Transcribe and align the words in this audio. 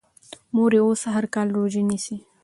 مور 0.55 0.71
یې 0.77 0.81
اوس 0.85 1.01
هر 1.15 1.25
کال 1.33 1.47
روژه 1.57 1.81
نیسي. 1.89 2.17